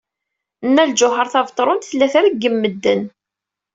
Nna 0.67 0.83
Lǧuheṛ 0.91 1.27
Tabetṛunt 1.33 1.87
tella 1.89 2.07
treggem 2.13 2.55
medden. 2.61 3.01